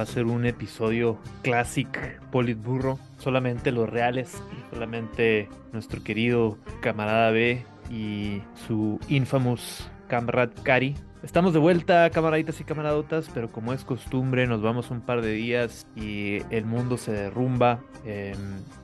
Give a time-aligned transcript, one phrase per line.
[0.00, 2.98] Va a ser un episodio classic Politburro.
[3.18, 10.96] Solamente los reales, solamente nuestro querido camarada B y su infamous camarad Cari.
[11.22, 15.32] Estamos de vuelta, camaraditas y camaradotas, pero como es costumbre, nos vamos un par de
[15.32, 17.80] días y el mundo se derrumba.
[18.06, 18.34] em,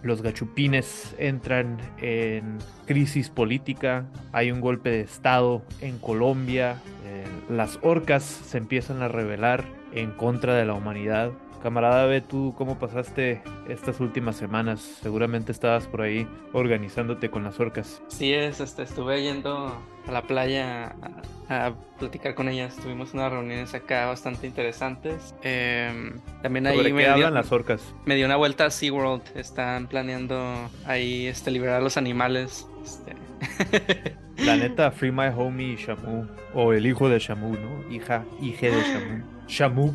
[0.02, 4.04] los gachupines entran en crisis política.
[4.32, 6.76] Hay un golpe de estado en Colombia.
[7.06, 11.32] eh, las orcas se empiezan a rebelar en contra de la humanidad.
[11.66, 15.00] Camarada B, ¿tú cómo pasaste estas últimas semanas?
[15.02, 18.00] Seguramente estabas por ahí organizándote con las orcas.
[18.06, 20.94] Sí, es, este, estuve yendo a la playa
[21.48, 22.76] a, a platicar con ellas.
[22.76, 25.34] Tuvimos unas reuniones acá bastante interesantes.
[25.42, 27.82] Em, también ahí ¿Sobre me dio, las orcas?
[28.04, 29.22] me dio una vuelta a SeaWorld.
[29.34, 32.64] Están planeando ahí este, liberar a los animales.
[32.84, 34.14] Este...
[34.44, 36.28] La neta, Free My Homie Shamu.
[36.54, 37.92] O el hijo de Shamu, ¿no?
[37.92, 39.24] Hija, hija de Shamu.
[39.48, 39.92] Shamu,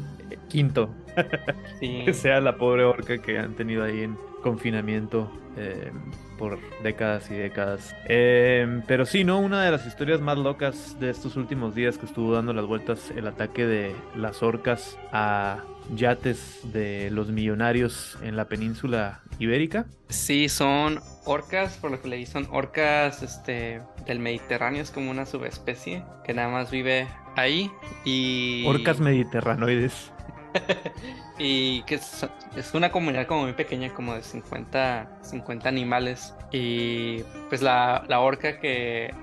[0.50, 0.90] quinto.
[1.80, 2.02] sí.
[2.06, 5.92] Que sea la pobre orca que han tenido ahí en confinamiento eh,
[6.38, 7.96] por décadas y décadas.
[8.08, 9.40] Eh, pero sí, ¿no?
[9.40, 13.12] Una de las historias más locas de estos últimos días que estuvo dando las vueltas
[13.16, 15.64] el ataque de las orcas a
[15.96, 19.86] yates de los millonarios en la península ibérica.
[20.10, 25.26] Sí, son orcas, por lo que leí, son orcas este, del Mediterráneo, es como una
[25.26, 27.72] subespecie que nada más vive ahí
[28.06, 28.66] y...
[28.68, 30.12] Orcas mediterranoides.
[31.38, 36.34] y que es, es una comunidad como muy pequeña, como de 50, 50 animales.
[36.52, 39.14] Y pues la, la orca que,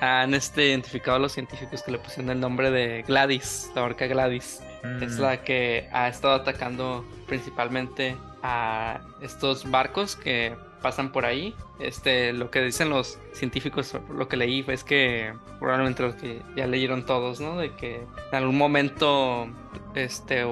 [0.00, 4.62] han este, identificado los científicos que le pusieron el nombre de Gladys, la orca Gladys.
[5.00, 5.22] Es Mm.
[5.22, 11.54] la que ha estado atacando principalmente a estos barcos que pasan por ahí.
[11.78, 16.66] Este, lo que dicen los científicos, lo que leí es que probablemente lo que ya
[16.66, 17.56] leyeron todos, ¿no?
[17.56, 17.96] De que
[18.32, 19.48] en algún momento,
[19.94, 20.46] este,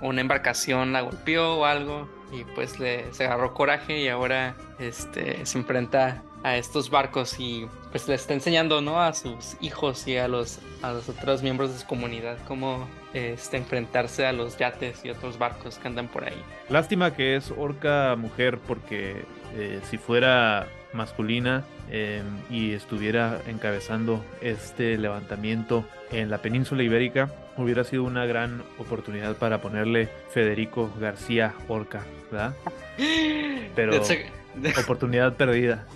[0.00, 5.44] una embarcación la golpeó o algo y pues le se agarró coraje y ahora, este,
[5.44, 9.02] se enfrenta a estos barcos y pues le está enseñando, ¿no?
[9.02, 13.56] A sus hijos y a los a los otros miembros de su comunidad cómo este,
[13.56, 16.42] enfrentarse a los yates y otros barcos que andan por ahí.
[16.68, 19.24] Lástima que es orca mujer porque
[19.56, 27.84] eh, si fuera masculina eh, y estuviera encabezando este levantamiento en la península ibérica, hubiera
[27.84, 32.54] sido una gran oportunidad para ponerle Federico García Orca, ¿verdad?
[33.74, 33.92] Pero
[34.82, 35.86] oportunidad perdida.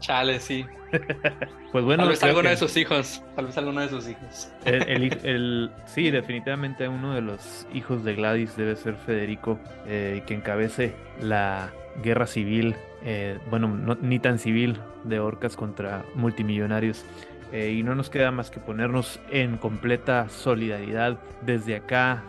[0.00, 0.64] Chale, sí.
[1.72, 3.22] Pues bueno, tal vez alguno que de sus hijos.
[3.34, 4.50] Tal vez alguno de sus hijos.
[4.64, 9.58] el, el hij- el- sí, definitivamente uno de los hijos de Gladys debe ser Federico,
[9.86, 11.70] eh, que encabece la
[12.02, 17.04] guerra civil, eh, bueno, no- ni tan civil, de orcas contra multimillonarios.
[17.52, 22.22] Eh, y no nos queda más que ponernos en completa solidaridad desde acá,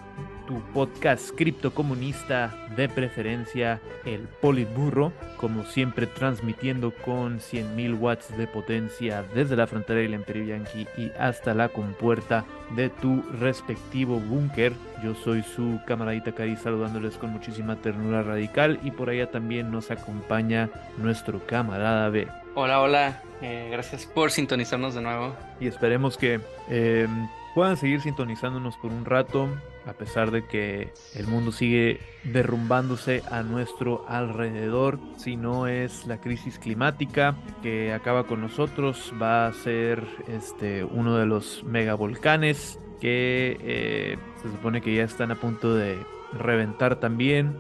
[0.48, 9.24] tu podcast criptocomunista de preferencia, el Politburro, como siempre transmitiendo con 100.000 watts de potencia
[9.36, 14.74] desde la frontera del Imperio Yankee y hasta la compuerta de tu respectivo búnker.
[15.04, 19.92] Yo soy su camaradita Cari saludándoles con muchísima ternura radical y por allá también nos
[19.92, 22.28] acompaña nuestro camarada B.
[22.56, 23.22] Hola, hola.
[23.42, 25.36] eh, gracias por sintonizarnos de nuevo.
[25.60, 27.08] y esperemos que eh,
[27.54, 29.50] puedan seguir sintonizándonos por un rato,
[29.88, 35.00] a pesar de que el mundo sigue derrumbándose a nuestro alrededor.
[35.16, 41.18] Si no es la crisis climática que acaba con nosotros, va a ser este uno
[41.18, 45.98] de los megavolcanes que eh, se supone que ya están a punto de
[46.34, 47.56] reventar también.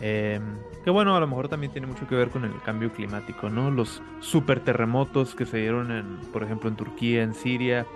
[0.00, 0.40] Eh,
[0.84, 3.70] que bueno, a lo mejor también tiene mucho que ver con el cambio climático, ¿no?
[3.70, 7.86] Los super terremotos que se dieron, en, por ejemplo, en Turquía, en Siria,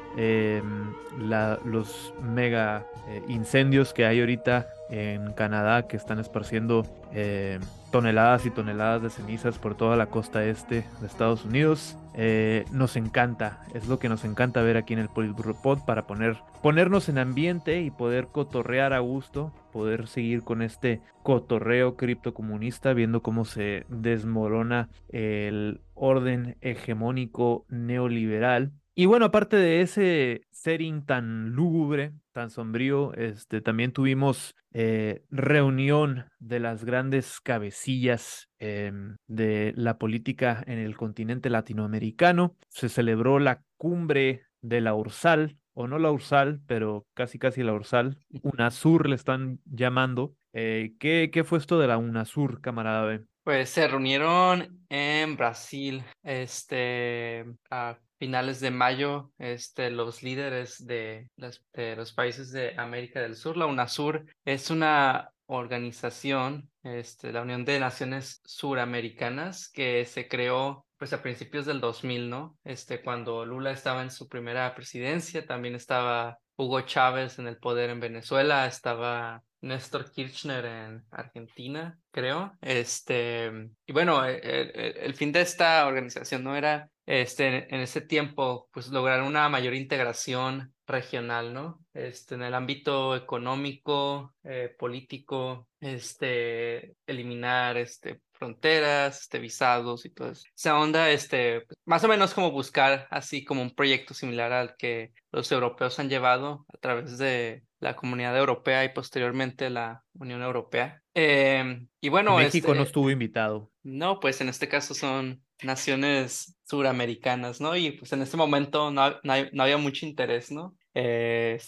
[1.19, 7.59] la- los mega eh, incendios que hay ahorita en Canadá que están esparciendo eh,
[7.91, 11.97] toneladas y toneladas de cenizas por toda la costa este de Estados Unidos.
[12.15, 16.07] Eh, nos encanta, es lo que nos encanta ver aquí en el Politburro Pod para
[16.07, 22.95] poner, ponernos en ambiente y poder cotorrear a gusto, poder seguir con este cotorreo criptocomunista,
[22.95, 28.73] viendo cómo se desmorona el orden hegemónico neoliberal.
[28.97, 36.25] Y bueno, aparte de ese setting tan lúgubre, tan sombrío, este, también tuvimos eh, reunión
[36.41, 42.57] de las grandes cabecillas em, de la política en el continente latinoamericano.
[42.69, 47.73] Se celebró la cumbre de la Ursal o no la Ursal, pero casi casi la
[47.73, 48.19] Ursal.
[48.43, 50.35] UNASUR le están llamando.
[50.53, 53.25] Eh, ¿qué, ¿Qué fue esto de la UNASUR, camarada B?
[53.45, 61.95] Pues se reunieron en Brasil, este, a finales de mayo, este, los líderes de, de
[61.95, 63.57] los países de América del Sur.
[63.57, 71.13] La UNASUR es una organización, este, la Unión de Naciones Suramericanas, que se creó pues
[71.13, 72.59] a principios del 2000, ¿no?
[72.65, 77.91] Este, cuando Lula estaba en su primera presidencia, también estaba Hugo Chávez en el poder
[77.91, 82.53] en Venezuela, estaba Néstor Kirchner en Argentina, creo.
[82.61, 83.51] Este,
[83.87, 88.89] y bueno, el, el, fin de esta organización no era este, en ese tiempo, pues
[88.89, 91.81] lograr una mayor integración regional, ¿no?
[91.95, 100.31] Este, en el ámbito económico, eh, político, este, eliminar este, fronteras, este, visados y todo
[100.31, 100.45] eso.
[100.57, 105.13] Esa onda, este, más o menos como buscar así como un proyecto similar al que
[105.33, 111.03] los europeos han llevado a través de la comunidad europea y posteriormente la Unión Europea.
[111.15, 113.71] Em, y bueno, México no este estuvo invitado.
[113.83, 117.77] No, pues en este caso son naciones suramericanas, ¿no?
[117.77, 120.77] Y pues en este momento no, no, había mucho interés, ¿no?
[120.95, 121.59] Eh,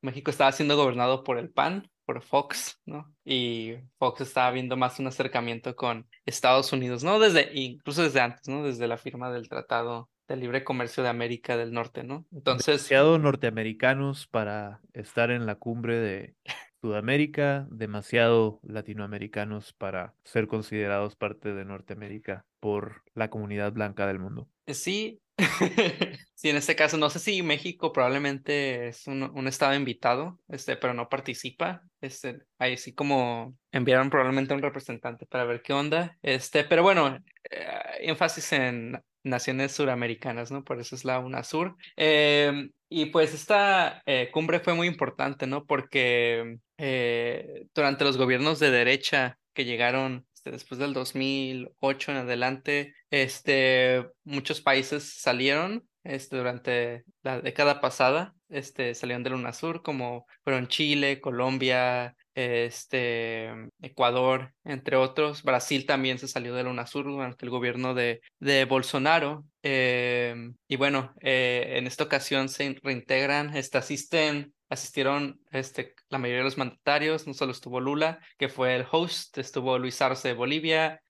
[0.00, 3.14] México estaba siendo gobernado por el PAN, por Fox, ¿no?
[3.22, 7.18] Y Fox estaba viendo más un acercamiento con Estados Unidos, ¿no?
[7.18, 8.64] Desde, incluso desde antes, ¿no?
[8.64, 12.24] Desde la firma del Tratado de Libre Comercio de América del Norte, ¿no?
[12.32, 12.76] Entonces...
[12.76, 16.34] Demasiado norteamericanos para estar en la cumbre de
[16.80, 24.48] Sudamérica, demasiado latinoamericanos para ser considerados parte de Norteamérica por la comunidad blanca del mundo.
[24.64, 25.20] Eh, sí,
[26.34, 30.94] sí, en este caso, no sé si México probablemente es un, estado invitado, este, pero
[30.94, 31.82] no participa.
[32.00, 36.16] Este, ahí sí como enviaron probablemente un representante para ver qué onda.
[36.22, 37.16] Este, pero bueno,
[37.50, 37.66] eh,
[38.00, 40.64] énfasis en naciones suramericanas, ¿no?
[40.64, 41.76] Por eso es la UNASUR.
[41.96, 45.66] Eh, y pues esta eh, cumbre fue muy importante, ¿no?
[45.66, 52.94] Porque eh, durante los gobiernos de derecha que llegaron este, después del 2008 en adelante,
[53.10, 60.68] este, muchos países salieron este, durante la década pasada, este, salieron del UNASUR, como fueron
[60.68, 63.50] Chile, Colombia, este,
[63.82, 65.42] Ecuador, entre otros.
[65.42, 69.44] Brasil también se salió del UNASUR durante el gobierno de, de Bolsonaro.
[69.62, 76.44] Em, y bueno, eh, en esta ocasión se reintegran, asisten, asistieron este, la mayoría de
[76.44, 81.00] los mandatarios, no solo estuvo Lula, que fue el host, estuvo Luis Arce de Bolivia,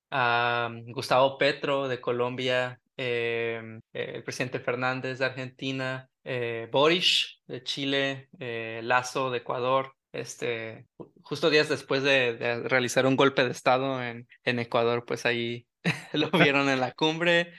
[0.86, 8.80] Gustavo Petro de Colombia, em, el presidente Fernández de Argentina, eh, Boris de Chile, eh,
[8.82, 10.86] Lazo de Ecuador, este,
[11.22, 15.66] justo días después de, realizar un golpe de Estado en, en Ecuador, pues ahí
[16.12, 17.52] lo vieron en la cumbre.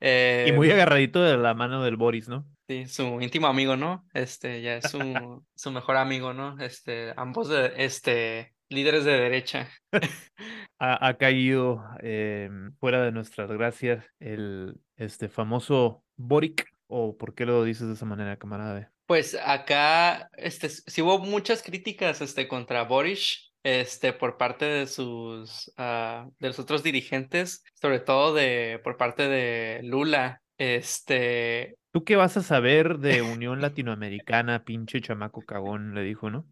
[0.00, 2.46] y muy em, agarradito de la mano del Boris, ¿no?
[2.70, 4.06] Sí, su íntimo amigo, ¿no?
[4.14, 5.00] Este, ya es su,
[5.56, 6.56] su mejor amigo, ¿no?
[6.60, 9.68] Este, ambos de, este, líderes de derecha.
[10.78, 17.44] ha, ha, caído em, fuera de nuestras gracias el este famoso Boric, o por qué
[17.44, 18.92] lo dices de esa manera, camarada.
[19.06, 25.72] Pues acá, este, sí hubo muchas críticas, este, contra Boris, este, por parte de sus,
[25.76, 31.79] ah, de los otros dirigentes, sobre todo de, por parte de Lula, este...
[31.92, 35.94] ¿Tú qué vas a saber de Unión Latinoamericana, pinche chamaco cagón?
[35.94, 36.46] Le dijo, ¿no?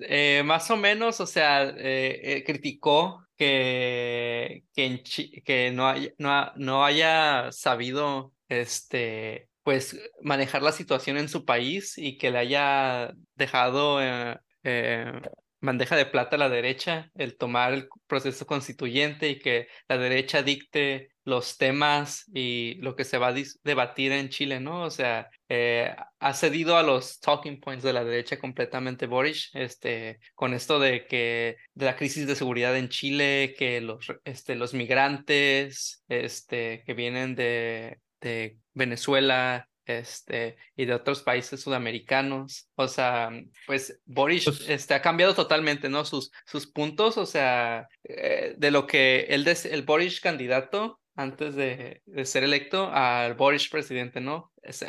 [0.00, 5.02] Eh, más o menos, o sea, eh, eh, criticó que, que,
[5.44, 12.16] que no, no, no haya sabido, este, pues manejar la situación en su país y
[12.16, 15.12] que le haya dejado eh, eh,
[15.60, 20.42] bandeja de plata a la derecha el tomar el proceso constituyente y que la derecha
[20.42, 24.82] dicte los temas y lo que se va a debatir en Chile, ¿no?
[24.82, 30.20] O sea, eh, ha cedido a los talking points de la derecha completamente Boris, este,
[30.34, 34.72] con esto de que de la crisis de seguridad en Chile, que los, este, los
[34.72, 42.68] migrantes, este, que vienen de, de Venezuela, este, y de otros países sudamericanos.
[42.74, 43.30] O sea,
[43.66, 46.04] pues Boris pues este, ha cambiado totalmente, ¿no?
[46.04, 52.00] Sus, sus puntos, o sea, eh, de lo que él, el Boris candidato antes de,
[52.06, 54.52] de, ser electo al Boris presidente, ¿no?
[54.62, 54.86] Se,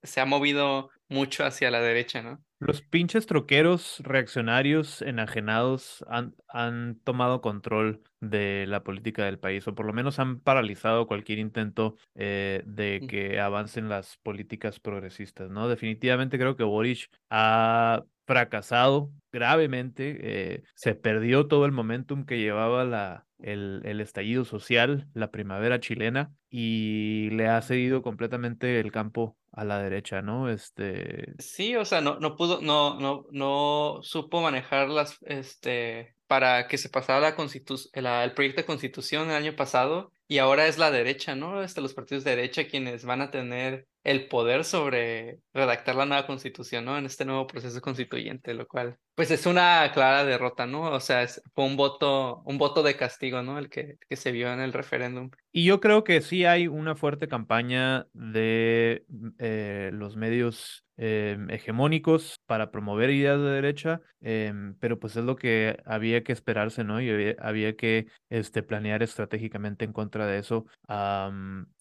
[0.00, 2.40] se ha movido mucho hacia la derecha, ¿no?
[2.60, 9.74] Los pinches troqueros reaccionarios enajenados han, han, tomado control de la política del país, o
[9.74, 15.68] por lo menos han paralizado cualquier intento eh, de que avancen las políticas progresistas, ¿no?
[15.68, 22.84] Definitivamente creo que Boris ha fracasado gravemente, eh, se perdió todo el momentum que llevaba
[22.84, 29.36] la, el, el estallido social, la primavera chilena, y le ha cedido completamente el campo
[29.52, 30.48] a la derecha, ¿no?
[30.48, 31.34] Este.
[31.38, 36.78] Sí, o sea, no, no pudo, no, no, no supo manejar las, este, para que
[36.78, 41.34] se pasara la el proyecto de constitución el año pasado y ahora es la derecha,
[41.34, 41.62] ¿no?
[41.62, 46.26] Este, los partidos de derecha quienes van a tener el poder sobre redactar la nueva
[46.26, 46.96] constitución, ¿no?
[46.96, 50.90] En este nuevo proceso constituyente, lo cual, pues es una clara derrota, ¿no?
[50.90, 53.58] O sea, fue un voto, un voto de castigo, ¿no?
[53.58, 55.30] El que, que se vio en el referéndum.
[55.52, 59.04] Y yo creo que sí hay una fuerte campaña de
[59.38, 65.36] eh, los medios em, hegemónicos para promover ideas de derecha, em, pero pues es lo
[65.36, 67.02] que había que esperarse, ¿no?
[67.02, 70.64] Y había, que este, planear estratégicamente en contra de eso.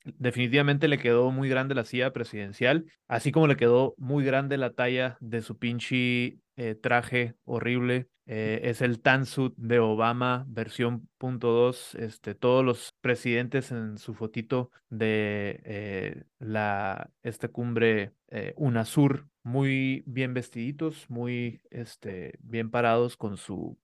[0.04, 4.74] definitivamente le quedó muy grande la silla presidencial, así como le quedó muy grande la
[4.74, 8.10] talla de su pinche eh, traje horrible.
[8.28, 11.96] Eh, es el Tansuit de Obama, versión punto dos.
[11.96, 18.14] Este, todos los presidentes en su fotito de eh, la, esta cumbre
[18.56, 23.78] UNASUR, muy bien vestiditos, muy este, bien parados con su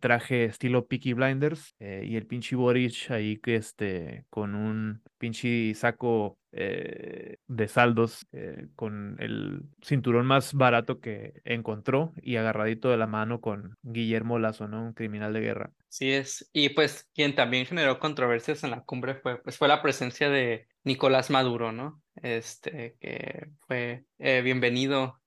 [0.00, 6.38] traje estilo Peaky Blinders y el pinche Boric ahí que este, con un pinche saco
[6.50, 13.06] eh, de saldos eh, con el cinturón más barato que encontró y agarradito de la
[13.06, 14.82] mano con Guillermo Lazo, ¿no?
[14.82, 15.72] Un criminal de guerra.
[15.88, 16.48] Sí es.
[16.54, 20.68] Y pues quien también generó controversias en la cumbre fue, pues, fue la presencia de
[20.84, 22.00] Nicolás Maduro, ¿no?
[22.22, 25.20] Este, que fue eh, bienvenido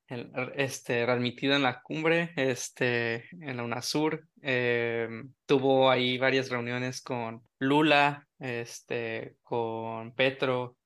[0.55, 4.27] este, readmitido en la cumbre, este, en la UNASUR.
[5.45, 10.77] tuvo ahí varias reuniones con Lula, este, con Petro,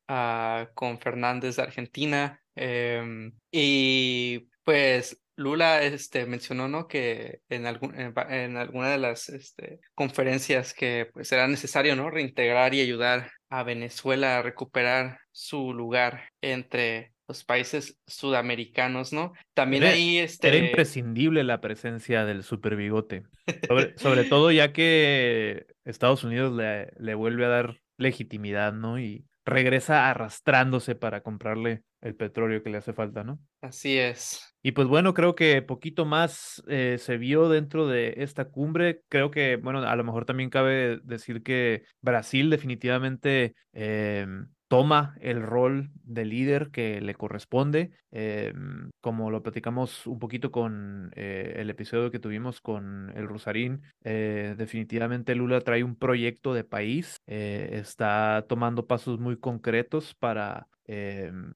[0.75, 2.39] con Fernández de Argentina.
[2.55, 6.87] Em, y pues Lula este, mencionó ¿no?
[6.87, 12.09] que en, algún, en, alguna de las este, conferencias que pues, era necesario ¿no?
[12.09, 19.33] reintegrar y ayudar a Venezuela a recuperar su lugar entre los países sudamericanos, ¿no?
[19.53, 20.47] También ahí este...
[20.47, 23.23] Era imprescindible la presencia del super bigote,
[23.67, 28.99] sobre, sobre todo ya que Estados Unidos le, le vuelve a dar legitimidad, ¿no?
[28.99, 33.39] Y regresa arrastrándose para comprarle el petróleo que le hace falta, ¿no?
[33.61, 34.55] Así es.
[34.61, 39.01] Y pues bueno, creo que poquito más eh, se vio dentro de esta cumbre.
[39.09, 45.41] Creo que, bueno, a lo mejor también cabe decir que Brasil definitivamente em, toma el
[45.41, 51.69] rol de líder que le corresponde, em, como lo platicamos un poquito con eh, el
[51.69, 57.69] episodio que tuvimos con el Rosarín, eh, definitivamente Lula trae un proyecto de país, eh,
[57.73, 60.67] está tomando pasos muy concretos para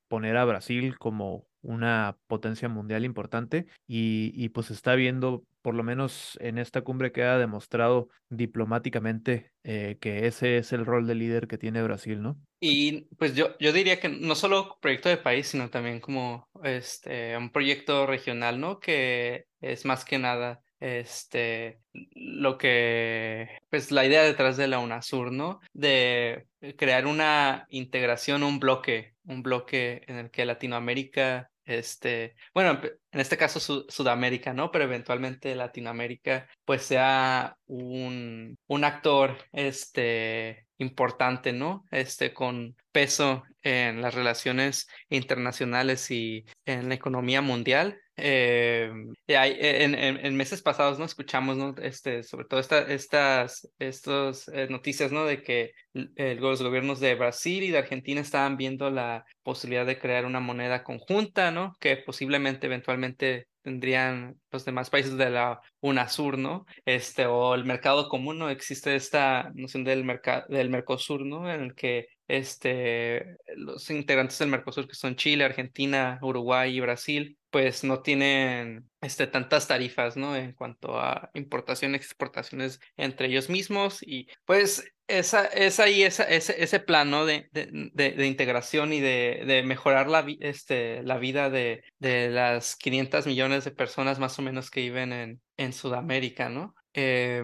[0.07, 5.83] poner a Brasil como una potencia mundial importante y, y, pues está viendo, por lo
[5.83, 11.59] menos en esta cumbre queda demostrado diplomáticamente que ese es el rol de líder que
[11.59, 12.39] tiene Brasil, ¿no?
[12.59, 17.37] Y pues yo, yo diría que no solo proyecto de país, sino también como este,
[17.37, 18.79] un proyecto regional, ¿no?
[18.79, 21.79] Que es más que nada este,
[22.13, 25.59] lo que, pues la idea detrás de la UNASUR, ¿no?
[25.73, 32.81] De crear una integración, un bloque, un bloque en el que Latinoamérica, este, bueno,
[33.11, 33.59] en este caso
[33.89, 34.71] Sudamérica, ¿no?
[34.71, 41.85] Pero eventualmente Latinoamérica, pues sea un, un actor, este, importante, ¿no?
[41.91, 47.99] Este, con peso en las relaciones internacionales y en la economía mundial.
[48.21, 48.91] Eh,
[49.27, 51.05] en, en, meses pasados, ¿no?
[51.05, 51.75] Escuchamos, ¿no?
[51.81, 55.25] Este, sobre todo esta, estas estos, eh, noticias, ¿no?
[55.25, 60.25] De que los gobiernos de Brasil y de Argentina estaban viendo la posibilidad de crear
[60.25, 61.75] una moneda conjunta, ¿no?
[61.79, 66.65] Que posiblemente eventualmente tendrían los demás países de la UNASUR, ¿no?
[66.85, 68.49] Este, o el mercado común, ¿no?
[68.49, 71.53] Existe esta noción del, mercado del Mercosur, ¿no?
[71.53, 77.37] En el que este, los integrantes del Mercosur, que son Chile, Argentina, Uruguay y Brasil,
[77.51, 80.35] pues no tienen este, tantas tarifas, ¿no?
[80.35, 86.61] En cuanto a importaciones, exportaciones entre ellos mismos y pues esa, es ahí esa, ese,
[86.63, 87.25] ese plan, ¿no?
[87.25, 92.75] De, de, de, integración y de, de mejorar la, este, la vida de, de las
[92.75, 96.75] 500 millones de personas más o menos que viven en, en Sudamérica, ¿no?
[96.93, 97.43] Eh,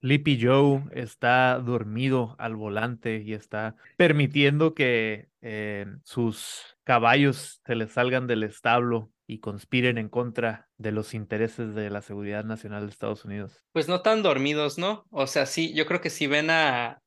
[0.00, 7.88] Lippy Joe está dormido al volante y está permitiendo que eh, sus caballos se le
[7.88, 12.92] salgan del establo y conspiren en contra de los intereses de la seguridad nacional de
[12.92, 13.64] Estados Unidos.
[13.72, 15.06] Pues no tan dormidos, ¿no?
[15.10, 17.00] O sea, sí, yo creo que si ven a,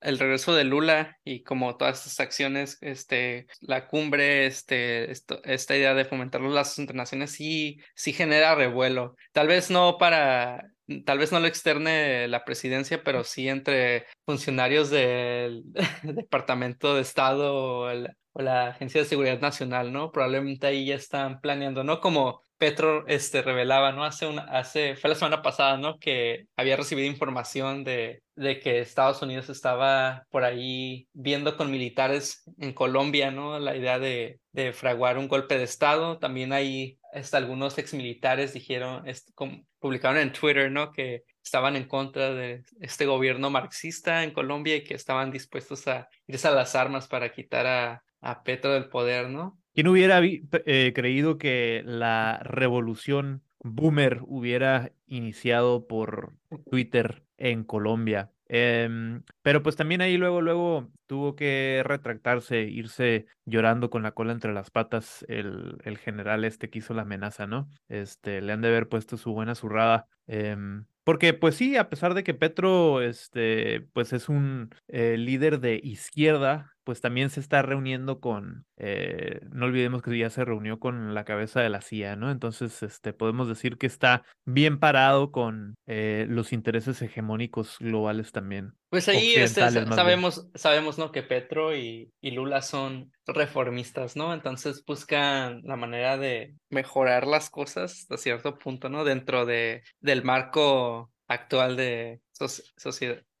[0.00, 5.94] el regreso de Lula y como todas estas acciones, este, la cumbre, este, esta idea
[5.94, 9.16] de fomentar los lazos entre naciones sí, sí genera revuelo.
[9.32, 10.70] Tal vez no para
[11.04, 15.62] tal vez no lo externe la presidencia, pero sí entre funcionarios del
[16.02, 17.88] Departamento de Estado o,
[18.32, 20.12] o la Agencia de Seguridad Nacional, ¿no?
[20.12, 22.00] Probablemente ahí ya están planeando, ¿no?
[22.00, 24.04] Como Petro este, revelaba, ¿no?
[24.04, 25.98] Hace una, hace, fue la semana pasada, ¿no?
[25.98, 32.44] Que había recibido información de, de que Estados Unidos estaba por ahí viendo con militares
[32.58, 33.58] en Colombia, ¿no?
[33.58, 36.18] La idea de, de fraguar un golpe de Estado.
[36.18, 39.32] También hay este, algunos exmilitares dijeron, este,
[39.78, 40.92] publicaron en Twitter, ¿no?
[40.92, 46.08] Que estaban en contra de este gobierno marxista en Colombia y que estaban dispuestos a
[46.26, 49.58] irse a las armas para quitar a, a Petro del poder, ¿no?
[49.74, 56.34] ¿Quién hubiera eh, creído que la revolución boomer hubiera iniciado por
[56.70, 58.30] Twitter en Colombia?
[58.52, 64.32] Em, pero pues también ahí luego, luego tuvo que retractarse, irse llorando con la cola
[64.32, 67.68] entre las patas el, el general este que hizo la amenaza, ¿no?
[67.88, 70.08] Este, le han de haber puesto su buena zurrada.
[70.26, 75.60] Em, porque pues sí, a pesar de que Petro este, pues es un eh, líder
[75.60, 80.78] de izquierda, pues también se está reuniendo con, eh, no olvidemos que ya se reunió
[80.78, 82.30] con la cabeza de la CIA, ¿no?
[82.30, 88.74] Entonces, este, podemos decir que está bien parado con eh, los intereses hegemónicos globales también.
[88.88, 91.12] Pues ahí este, sabemos, sabemos, ¿no?
[91.12, 94.34] Que Petro y, y Lula son reformistas, ¿no?
[94.34, 99.04] Entonces buscan la manera de mejorar las cosas hasta cierto punto, ¿no?
[99.04, 102.20] Dentro de, del marco actual de,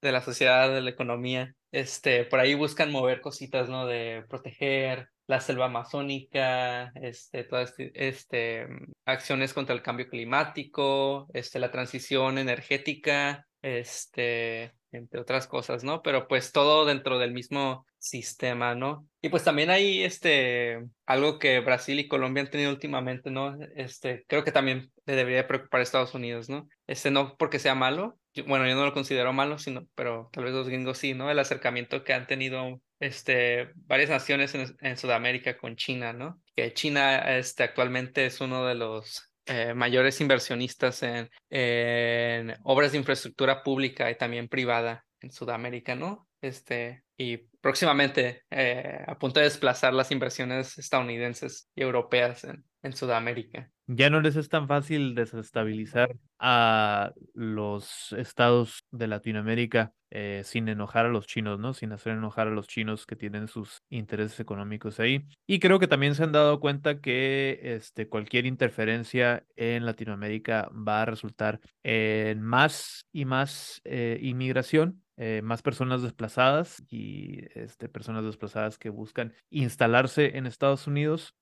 [0.00, 3.86] de la sociedad, de la economía este, por ahí buscan mover cositas, ¿no?
[3.86, 8.66] De proteger la selva amazónica, este, todas este,
[9.04, 16.02] acciones contra el cambio climático, este, la transición energética, este, entre otras cosas, ¿no?
[16.02, 19.06] Pero pues todo dentro del mismo sistema, ¿no?
[19.22, 23.56] Y pues también hay este algo que Brasil y Colombia han tenido últimamente, ¿no?
[23.76, 26.68] Este, creo que también le debería preocupar a Estados Unidos, ¿no?
[26.86, 30.54] Este no porque sea malo, bueno, yo no lo considero malo, sino, pero tal vez
[30.54, 31.30] los gringos sí, ¿no?
[31.30, 36.40] El acercamiento que han tenido este, varias naciones en, en Sudamérica con China, ¿no?
[36.56, 42.98] Que China este, actualmente es uno de los eh, mayores inversionistas en, en, obras de
[42.98, 46.28] infraestructura pública y también privada en Sudamérica, ¿no?
[46.40, 53.70] Este, y próximamente eh, a punto de desplazar las inversiones estadounidenses y europeas en, Sudamérica
[53.86, 61.06] ya no les es tan fácil desestabilizar a los estados de Latinoamérica eh, sin enojar
[61.06, 61.74] a los chinos, ¿no?
[61.74, 65.26] Sin hacer enojar a los chinos que tienen sus intereses económicos ahí.
[65.46, 71.02] Y creo que también se han dado cuenta que este, cualquier interferencia en Latinoamérica va
[71.02, 78.24] a resultar en más y más eh, inmigración eh, más personas desplazadas y este, personas
[78.24, 81.34] desplazadas que buscan instalarse en Estados Unidos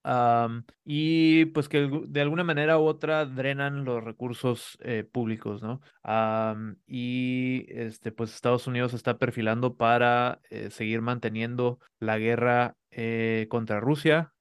[0.85, 5.81] y pues que de alguna manera u otra drenan los recursos eh, públicos, ¿no?
[6.88, 12.75] y este, pues Estados Unidos está perfilando para eh, seguir manteniendo la guerra
[13.49, 14.33] contra Rusia,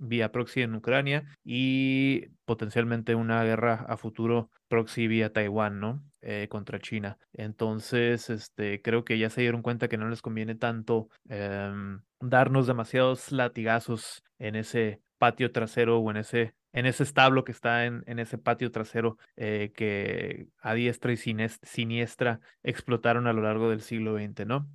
[0.00, 6.02] vía proxy en Ucrania y potencialmente una guerra a futuro proxy vía Taiwán, ¿no?
[6.24, 7.18] Eh, contra China.
[7.32, 12.68] Entonces, este, creo que ya se dieron cuenta que no les conviene tanto em, darnos
[12.68, 18.02] demasiados latigazos en ese patio trasero o en ese en ese establo que está en,
[18.06, 23.82] en ese patio trasero eh, que a diestra y siniestra explotaron a lo largo del
[23.82, 24.68] siglo XX, ¿no?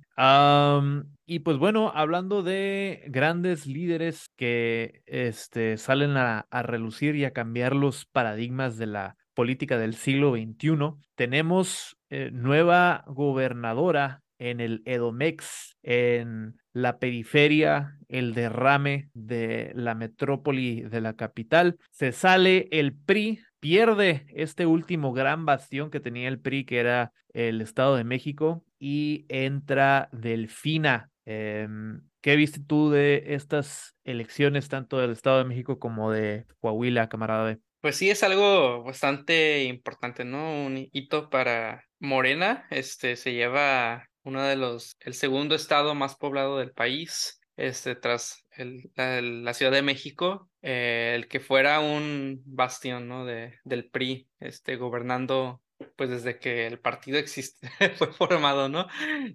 [1.26, 7.32] y pues bueno, hablando de grandes líderes que este, salen a, a relucir y a
[7.32, 14.82] cambiar los paradigmas de la política del siglo XXI, tenemos eh, nueva gobernadora en el
[14.84, 21.78] Edomex, en la periferia, el derrame de la metrópoli de la capital.
[21.92, 27.12] Se sale el PRI, pierde este último gran bastión que tenía el PRI, que era
[27.32, 31.10] el Estado de México, y entra Delfina.
[31.24, 37.08] Em, ¿Qué viste tú de estas elecciones, tanto del Estado de México como de Coahuila,
[37.08, 37.56] camarada?
[37.80, 40.64] Pues sí, es algo bastante importante, ¿no?
[40.66, 42.66] Un hito para Morena.
[42.70, 48.44] Este se lleva uno de los, el segundo estado más poblado del país, este, tras
[48.50, 53.24] el, la, Ciudad de México, eh, el que fuera un bastión, ¿no?
[53.24, 55.62] De, del PRI, este, gobernando,
[55.96, 58.86] pues desde que el partido existe, fue formado, ¿no?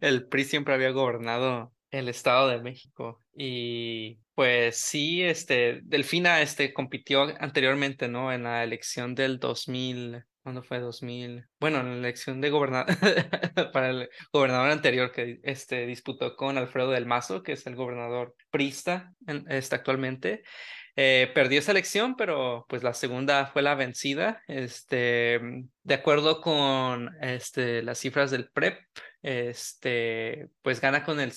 [0.02, 3.20] El PRI siempre había gobernado el Estado de México.
[3.36, 8.32] Y pues sí, este, Delfina, este, compitió anteriormente, ¿no?
[8.34, 11.46] En la elección del 2000, ¿Cuándo fue 2000?
[11.58, 12.88] Bueno, en la elección de gobernador
[13.72, 18.36] para el gobernador anterior que este disputó con Alfredo del Mazo, que es el gobernador
[18.52, 19.14] prista
[19.48, 20.44] este, actualmente.
[20.98, 24.44] eh, perdió esa elección, pero pues la segunda fue la vencida.
[24.48, 25.40] Este,
[25.84, 28.80] de acuerdo con este, las cifras del PREP,
[29.22, 31.32] este, pues gana con el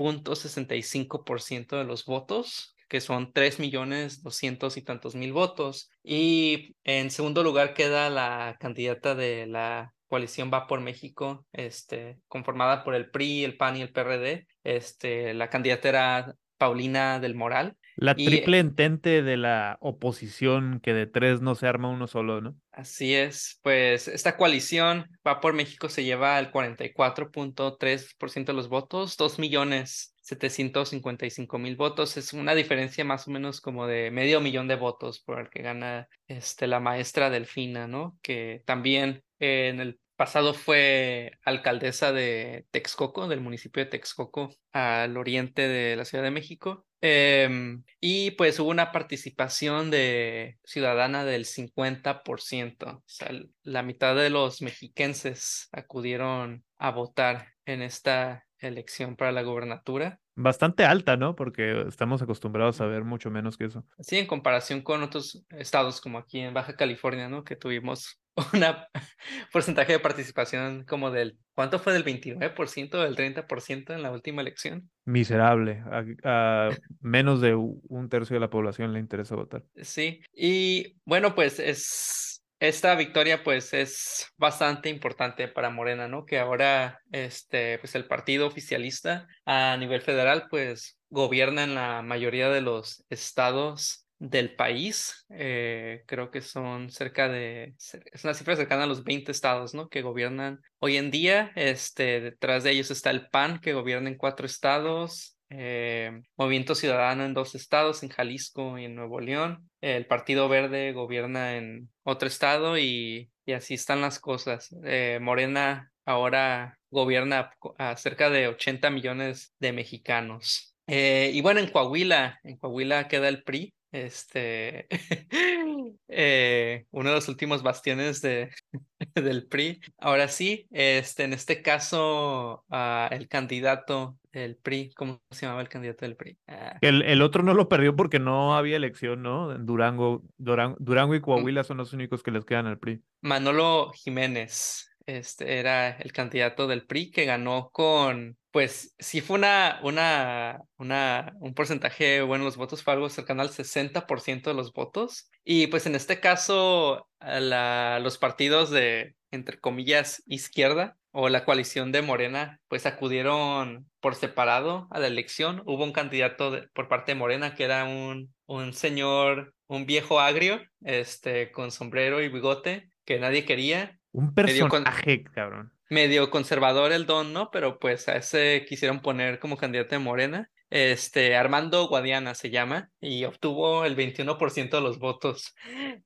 [0.00, 5.90] 52.65% de los votos que son 3 millones doscientos y tantos mil votos.
[6.02, 12.82] Y en segundo lugar queda la candidata de la coalición Va por México, este, conformada
[12.82, 14.48] por el PRI, el PAN y el PRD.
[14.64, 17.78] Este, la candidata era Paulina del Moral.
[17.96, 22.54] La triple entente de la oposición que de tres no se arma uno solo, ¿no?
[22.70, 29.16] Así es, pues esta coalición Va por México se lleva el 44.3% de los votos,
[29.16, 32.16] 2 millones 755 mil votos.
[32.18, 35.62] Es una diferencia más o menos como de medio millón de votos por el que
[35.62, 38.18] gana este, la maestra Delfina, ¿no?
[38.22, 45.66] Que también en el pasado fue alcaldesa de Texcoco, del municipio de Texcoco, al oriente
[45.66, 46.84] de la Ciudad de México.
[47.00, 52.98] Em, y pues hubo una participación de ciudadana del 50%.
[52.98, 53.30] O sea,
[53.62, 60.20] la mitad de los mexiquenses acudieron a votar en esta elección para la gobernatura.
[60.34, 61.34] Bastante alta, ¿no?
[61.34, 63.86] Porque estamos acostumbrados a ver mucho menos que eso.
[64.00, 67.42] Sí, en comparación con otros estados como aquí en Baja California, ¿no?
[67.42, 68.19] Que tuvimos
[68.52, 68.88] una
[69.52, 71.92] porcentaje de participación como del, ¿cuánto fue?
[71.92, 74.90] ¿Del 29%, del 30% en la última elección?
[75.04, 75.82] Miserable.
[76.24, 79.64] A, menos de un tercio de la población le interesa votar.
[79.76, 86.26] Sí, y bueno, pues es esta victoria pues es bastante importante para Morena, ¿no?
[86.26, 92.50] Que ahora este pues el partido oficialista a nivel federal pues gobierna en la mayoría
[92.50, 95.24] de los estados del país.
[95.30, 97.74] Eh, creo que son cerca de,
[98.12, 99.88] es una cifra cercana a los 20 estados, ¿no?
[99.88, 101.50] Que gobiernan hoy en día.
[101.56, 105.38] Este, detrás de ellos está el PAN, que gobierna en cuatro estados.
[105.48, 109.68] Eh, Movimiento Ciudadano en dos estados, en Jalisco y en Nuevo León.
[109.80, 114.68] El Partido Verde gobierna en otro estado y, y así están las cosas.
[114.84, 120.76] Eh, Morena ahora gobierna a cerca de 80 millones de mexicanos.
[120.92, 124.86] Y bueno, en Coahuila, en Coahuila queda el PRI, este,
[126.90, 128.50] uno de los últimos bastiones de,
[129.14, 129.80] del PRI.
[129.98, 135.68] Ahora sí, este, en este caso, uh, el candidato del PRI, ¿cómo se llamaba el
[135.68, 136.38] candidato del PRI?
[136.48, 139.56] Uh, el, el, otro no lo perdió porque no había elección, ¿no?
[139.58, 143.02] Durango, Durango, Durango y Coahuila son los únicos que les quedan al PRI.
[143.22, 144.89] Manolo Jiménez.
[145.06, 151.32] Este era el candidato del PRI que ganó con, pues sí fue una, una, una,
[151.40, 155.30] un porcentaje bueno, los votos fue algo cercano al 60% de los votos.
[155.44, 161.92] Y pues en este caso, la, los partidos de, entre comillas, izquierda o la coalición
[161.92, 165.62] de Morena, pues acudieron por separado a la elección.
[165.66, 170.60] Hubo un candidato por parte de Morena que era un, un señor, un viejo agrio,
[170.82, 175.72] este, con sombrero y bigote, que nadie quería un personaje, cabrón.
[175.88, 177.50] Medio conservador el don, ¿no?
[177.50, 180.50] Pero pues a ese quisieron poner como candidato de Morena.
[180.70, 185.54] Este, Armando Guadiana se llama y obtuvo el 21% de los votos.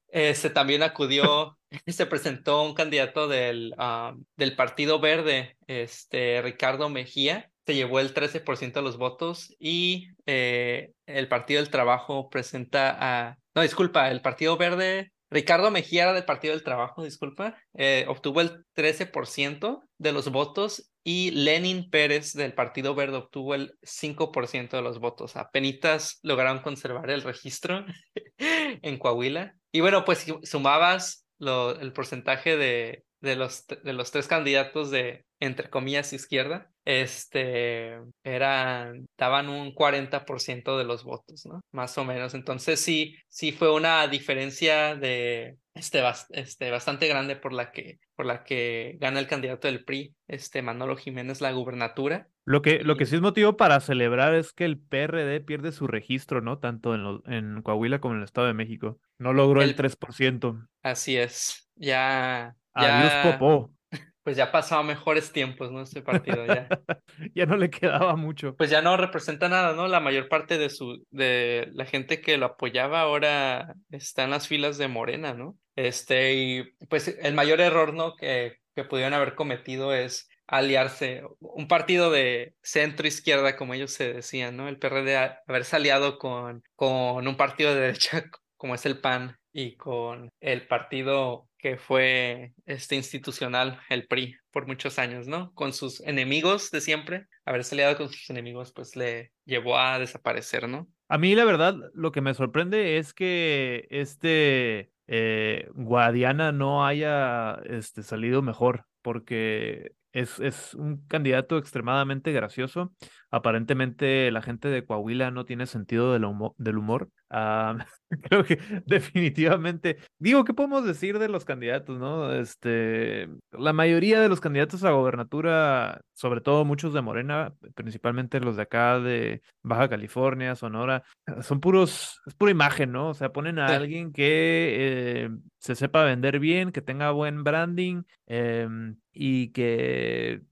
[0.08, 7.50] Este también acudió, se presentó un candidato del, ah, del Partido Verde, este, Ricardo Mejía,
[7.66, 13.38] se llevó el 13% de los votos y eh, el Partido del Trabajo presenta a,
[13.54, 18.64] no, disculpa, el Partido Verde Ricardo Mejía del Partido del Trabajo, disculpa, eh, obtuvo el
[18.76, 25.00] 13% de los votos y Lenin Pérez del Partido Verde obtuvo el 5% de los
[25.00, 25.34] votos.
[25.34, 27.84] Apenitas lograron conservar el registro
[28.38, 29.56] en Coahuila.
[29.72, 35.24] Y bueno, pues si sumabas el porcentaje de, de, los, de los tres candidatos de,
[35.40, 41.60] entre comillas, izquierda, este, eran, daban un 40% de los votos, ¿no?
[41.72, 42.34] Más o menos.
[42.34, 48.26] Entonces sí, sí fue una diferencia de, este, este, bastante grande por la que, por
[48.26, 52.28] la que gana el candidato del PRI, este Manolo Jiménez, la gubernatura.
[52.44, 55.86] Lo que, lo que sí es motivo para celebrar es que el PRD pierde su
[55.86, 56.58] registro, ¿no?
[56.58, 58.98] Tanto en, en Coahuila como en el Estado de México.
[59.18, 60.68] No logró el, el 3%.
[60.82, 61.70] Así es.
[61.76, 62.54] Ya.
[62.74, 63.22] Adiós, ya...
[63.22, 63.70] Popó
[64.24, 65.82] pues ya pasaba mejores tiempos, ¿no?
[65.82, 66.66] Este partido ya.
[67.34, 68.56] ya no le quedaba mucho.
[68.56, 69.86] Pues ya no representa nada, ¿no?
[69.86, 74.48] La mayor parte de su, de la gente que lo apoyaba ahora está en las
[74.48, 75.56] filas de Morena, ¿no?
[75.76, 78.16] Este, y pues el mayor error, ¿no?
[78.16, 84.12] Que, que pudieron haber cometido es aliarse, un partido de centro izquierda, como ellos se
[84.12, 84.68] decían, ¿no?
[84.68, 88.24] El PRD haberse aliado con, con un partido de derecha
[88.56, 94.66] como es el PAN y con el partido que fue este institucional, el PRI, por
[94.66, 95.54] muchos años, ¿no?
[95.54, 100.68] Con sus enemigos de siempre, haberse aliado con sus enemigos, pues le llevó a desaparecer,
[100.68, 100.88] ¿no?
[101.08, 107.60] A mí la verdad lo que me sorprende es que este eh, Guadiana no haya
[107.64, 112.94] este, salido mejor, porque es, es un candidato extremadamente gracioso.
[113.30, 116.54] Aparentemente la gente de Coahuila no tiene sentido del humor.
[116.56, 117.10] Del humor.
[117.30, 117.84] Ah,
[118.22, 122.32] creo que definitivamente, digo, ¿qué podemos decir de los candidatos, no?
[122.32, 128.54] Este, la mayoría de los candidatos a gobernatura, sobre todo muchos de Morena, principalmente los
[128.56, 131.02] de acá de Baja California, Sonora,
[131.42, 133.08] son puros, es pura imagen, ¿no?
[133.08, 133.74] O sea, ponen a Sí.
[133.74, 140.42] alguien que eh, se sepa vender bien, que tenga buen branding em, y que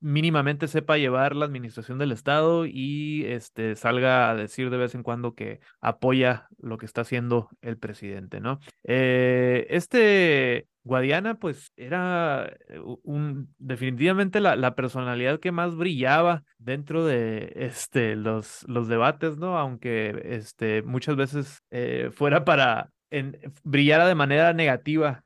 [0.00, 5.02] mínimamente sepa llevar la administración del Estado y este, salga a decir de vez en
[5.02, 8.60] cuando que apoya lo que está haciendo el presidente, ¿no?
[8.84, 17.04] Eh, este Guadiana, pues era eh, un, definitivamente la, la, personalidad que más brillaba dentro
[17.04, 19.58] de este, los, los debates, ¿no?
[19.58, 25.22] Aunque este, muchas veces eh, fuera para en, brillara de manera negativa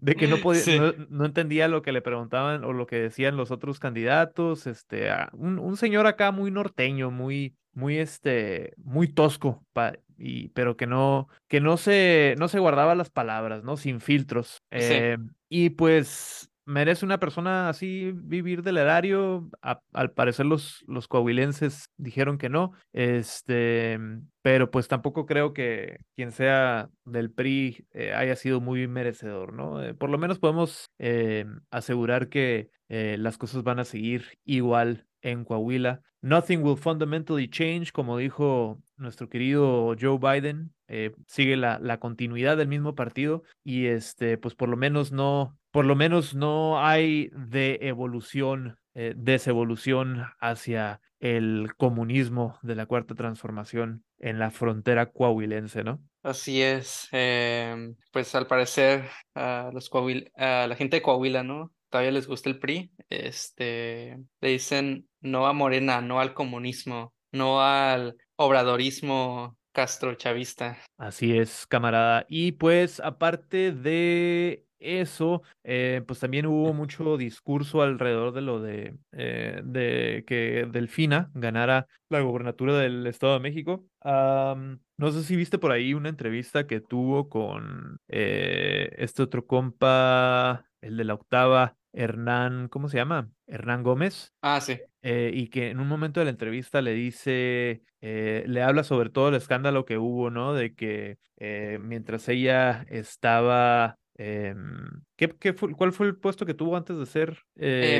[0.00, 0.78] de que no podía, Sí.
[0.78, 5.08] no, no, entendía lo que le preguntaban o lo que decían los otros candidatos, este,
[5.32, 10.86] un, un señor acá muy norteño, muy, muy, este, muy tosco, pa, y, pero que
[10.86, 13.76] no, que no se, no se guardaba las palabras, ¿no?
[13.76, 14.62] Sin filtros.
[14.70, 15.26] Eh, Sí.
[15.48, 19.50] y pues merece una persona así vivir del erario.
[19.92, 22.72] Al parecer los, los coahuilenses dijeron que no.
[22.92, 23.98] Este,
[24.42, 29.82] pero pues tampoco creo que quien sea del PRI eh, haya sido muy merecedor, ¿no?
[29.82, 35.44] Eh, por lo menos podemos eh, asegurar que las cosas van a seguir igual en
[35.44, 36.02] Coahuila.
[36.22, 40.72] Nothing will fundamentally change, como dijo nuestro querido Joe Biden.
[40.92, 45.56] Eh, sigue la, la, continuidad del mismo partido y este, pues por lo menos no,
[45.70, 53.14] por lo menos no hay de evolución, eh, desevolución hacia el comunismo de la cuarta
[53.14, 56.00] transformación en la frontera coahuilense, ¿no?
[56.24, 57.06] Así es.
[57.12, 59.90] Eh, pues al parecer a los
[60.36, 61.72] la gente de Coahuila, ¿no?
[61.88, 62.90] Todavía les gusta el PRI.
[63.08, 70.76] Este, le dicen no a Morena, no al comunismo, no al obradorismo castrochavista.
[70.98, 72.26] Así es, camarada.
[72.28, 78.98] Y pues aparte de eso, eh, pues también hubo mucho discurso alrededor de lo de,
[79.12, 83.86] eh, de que Delfina ganara la gobernatura del Estado de México.
[84.04, 89.46] Um, no sé si viste por ahí una entrevista que tuvo con eh, este otro
[89.46, 93.30] compa, el de la octava, Hernán, ¿cómo se llama?
[93.46, 94.34] Hernán Gómez.
[94.42, 94.78] Ah, sí.
[95.02, 99.08] Eh, y que en un momento de la entrevista le dice, eh, le habla sobre
[99.08, 100.52] todo el escándalo que hubo, ¿no?
[100.52, 106.54] De que eh, mientras ella estaba, em, ¿qué, qué fue, ¿cuál fue el puesto que
[106.54, 107.42] tuvo antes de ser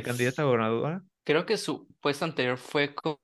[0.05, 1.03] candidata a gobernadora?
[1.25, 3.21] Creo que su puesto anterior fue como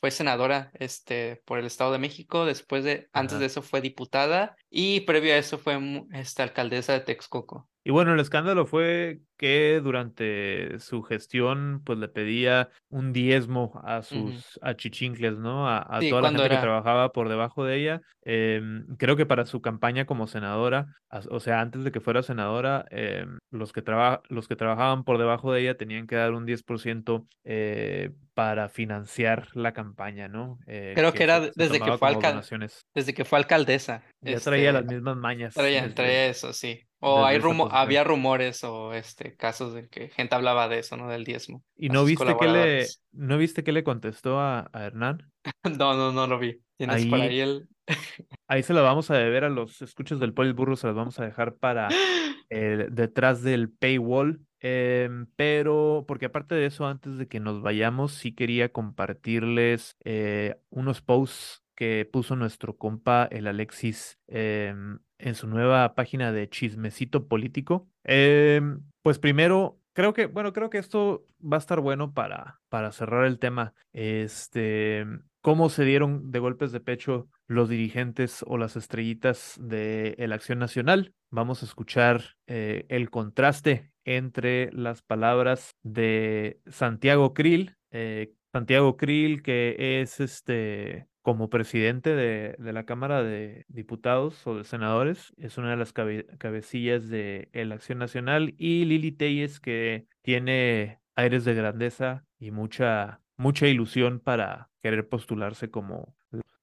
[0.00, 4.56] fue senadora este por el Estado de México, después de antes de eso fue diputada
[4.70, 5.78] y previo a eso fue
[6.12, 7.68] esta alcaldesa de Texcoco.
[7.84, 14.02] Y bueno, el escándalo fue que durante su gestión, pues le pedía un diezmo a
[14.02, 14.58] sus uh -huh.
[14.60, 15.66] achichincles, ¿no?
[15.66, 16.56] A, a sí, toda la gente era?
[16.56, 18.02] que trabajaba por debajo de ella.
[18.24, 18.60] Eh,
[18.98, 20.88] creo que para su campaña como senadora,
[21.30, 23.82] o sea, antes de que fuera senadora, eh, los, que
[24.28, 29.48] los que trabajaban por debajo de ella tenían que dar un 10% eh, para financiar
[29.54, 30.58] la campaña, ¿no?
[30.66, 32.86] Eh, creo que, que era desde que fue donaciones.
[32.94, 34.02] desde que fue alcaldesa.
[34.20, 35.54] Ya este, traía las mismas mañas.
[35.54, 36.88] Traía, traía eso, sí.
[37.00, 41.08] O hay rumo, había rumores o este casos de que gente hablaba de eso, ¿no?
[41.08, 41.62] Del diezmo.
[41.76, 45.30] ¿Y no viste que le no viste que le contestó a, a Hernán?
[45.78, 46.60] no, no, no lo vi.
[46.76, 47.68] Tienes ahí, por ahí el.
[48.48, 51.18] ahí se la vamos a deber a los escuchos del Poli Burro, se las vamos
[51.20, 51.88] a dejar para
[52.50, 54.40] eh, detrás del paywall.
[54.60, 60.56] Eh, pero, porque aparte de eso, antes de que nos vayamos, sí quería compartirles eh,
[60.70, 64.74] unos posts que puso nuestro compa el Alexis eh,
[65.16, 67.88] en su nueva página de chismecito político.
[68.02, 68.60] Eh,
[69.00, 73.26] pues primero, creo que, bueno, creo que esto va a estar bueno para, para cerrar
[73.26, 73.74] el tema.
[73.92, 75.06] Este,
[75.40, 80.58] cómo se dieron de golpes de pecho los dirigentes o las estrellitas de la Acción
[80.58, 81.14] Nacional.
[81.30, 89.42] Vamos a escuchar eh, el contraste entre las palabras de Santiago Krill, eh, Santiago Krill,
[89.44, 95.72] que es este como presidente de, la Cámara de Diputados o de Senadores, es una
[95.72, 101.52] de las cabe cabecillas de la Acción Nacional, y Lili Telles, que tiene aires de
[101.52, 106.16] grandeza y mucha, mucha ilusión para querer postularse como...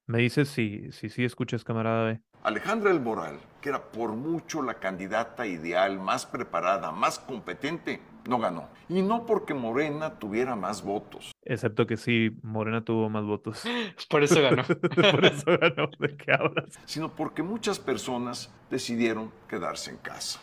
[0.08, 2.20] Me dices si, si, si escuchas, camarada B.
[2.46, 8.38] Alejandra El Moral, que era por mucho la candidata ideal, más preparada, más competente, no
[8.38, 8.68] ganó.
[8.88, 11.32] Y no porque Morena tuviera más votos.
[11.42, 13.64] Excepto que sí, Morena tuvo más votos.
[14.08, 14.62] Por eso ganó.
[15.10, 15.90] Por eso ganó.
[15.98, 16.78] ¿De qué hablas?
[16.84, 20.40] Sino porque muchas personas decidieron quedarse en casa.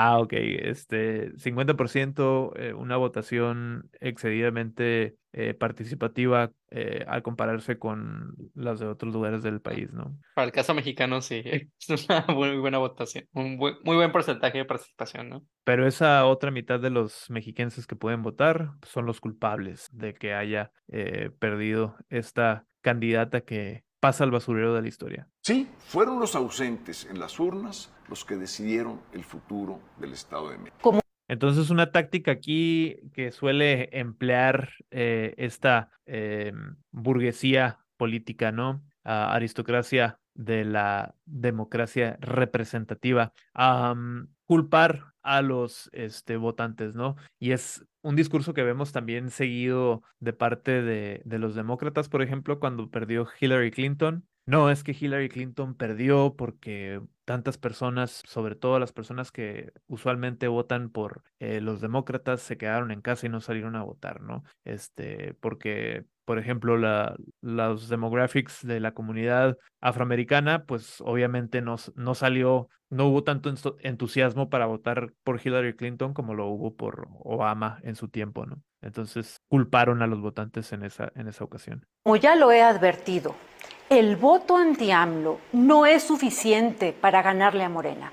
[0.00, 0.32] Ah, ok.
[0.32, 9.12] Este, 50%, eh, una votación excedidamente eh, participativa eh, al compararse con las de otros
[9.12, 10.16] lugares del país, ¿no?
[10.36, 11.42] Para el caso mexicano, sí,
[11.88, 15.44] es una muy buena votación, un muy buen porcentaje de participación, ¿no?
[15.64, 20.32] Pero esa otra mitad de los mexiquenses que pueden votar son los culpables de que
[20.32, 20.70] haya
[21.40, 25.28] perdido esta candidata que pasa al basurero de la historia.
[25.42, 30.58] Sí, fueron los ausentes en las urnas los que decidieron el futuro del Estado de
[30.58, 31.00] México.
[31.28, 36.52] Entonces, una táctica aquí que suele emplear eh, esta eh,
[36.90, 38.82] burguesía política, ¿no?
[39.04, 43.32] aristocracia de la democracia representativa,
[44.44, 47.16] culpar a los este, votantes, ¿no?
[47.38, 52.22] Y es un discurso que vemos también seguido de parte de, de los demócratas, por
[52.22, 54.26] ejemplo, cuando perdió Hillary Clinton.
[54.48, 60.48] No, es que Hillary Clinton perdió porque tantas personas, sobre todo las personas que usualmente
[60.48, 64.44] votan por eh, los demócratas, se quedaron en casa y no salieron a votar, ¿no?
[64.64, 72.14] Este, porque, por ejemplo, la, los demographics de la comunidad afroamericana, pues obviamente no, no
[72.14, 77.80] salió, no hubo tanto entusiasmo para votar por Hillary Clinton como lo hubo por Obama
[77.82, 78.60] en su tiempo, ¿no?
[78.82, 81.86] Entonces culparon a los votantes en esa, en esa ocasión.
[82.04, 83.34] Como ya lo he advertido,
[83.88, 88.12] el voto anti-AMLO no es suficiente para ganarle a Morena.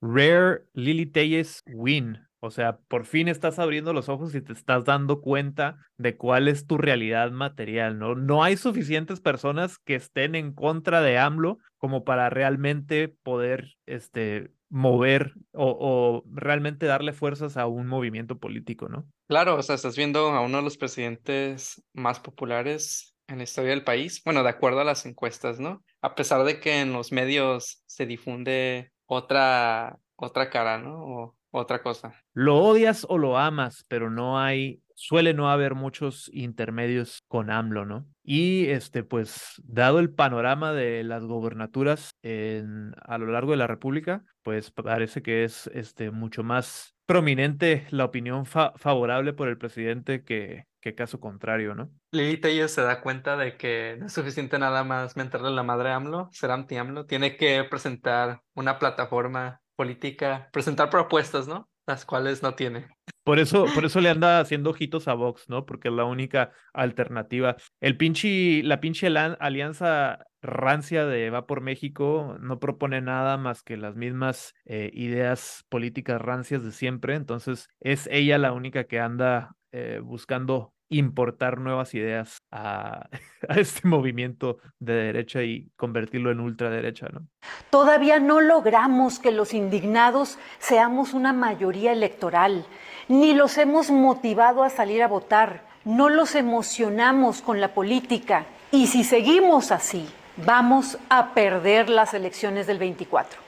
[0.00, 2.26] Rare Lily Telles win.
[2.44, 6.48] O sea, por fin estás abriendo los ojos y te estás dando cuenta de cuál
[6.48, 8.16] es tu realidad material, ¿no?
[8.16, 14.50] No hay suficientes personas que estén en contra de AMLO como para realmente poder este,
[14.70, 19.06] mover o, realmente darle fuerzas a un movimiento político, ¿no?
[19.28, 23.70] Claro, o sea, estás viendo a uno de los presidentes más populares en la historia
[23.70, 25.84] del país, bueno, de acuerdo a las encuestas, ¿no?
[26.00, 31.36] A pesar de que en los medios se difunde otra, otra cara, ¿no?
[31.52, 32.14] Otra cosa.
[32.32, 37.84] Lo odias o lo amas, pero no hay, suele no haber muchos intermedios con AMLO,
[37.84, 38.06] ¿no?
[38.24, 43.66] Y este, pues, dado el panorama de las gobernaturas en, a lo largo de la
[43.66, 50.24] República, pues parece que es este, mucho más prominente la opinión favorable por el presidente
[50.24, 51.90] que, que caso contrario, ¿no?
[52.10, 55.90] Lili Tello se da cuenta de que no es suficiente nada más mentarle la madre
[55.90, 61.68] a AMLO, ser anti-AMLO, tiene que presentar una plataforma política, presentar propuestas, ¿no?
[61.86, 62.88] Las cuales no tiene.
[63.24, 65.66] Por eso, por eso le anda haciendo ojitos a Vox, ¿no?
[65.66, 67.56] Porque es la única alternativa.
[67.80, 73.76] El pinche, la pinche alianza rancia de Va por México no propone nada más que
[73.76, 77.14] las mismas eh, ideas políticas rancias de siempre.
[77.14, 83.08] Entonces, es ella la única que anda eh, buscando importar nuevas ideas a,
[83.56, 87.26] este movimiento de derecha y convertirlo en ultraderecha, ¿no?
[87.70, 92.64] Todavía no logramos que los indignados seamos una mayoría electoral,
[93.08, 98.86] ni los hemos motivado a salir a votar, no los emocionamos con la política y
[98.86, 103.41] si seguimos así, vamos a perder las elecciones del 24.